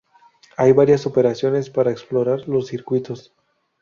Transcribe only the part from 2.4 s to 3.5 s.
los circuitos.